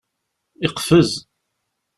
[0.63, 1.11] Yeqfez.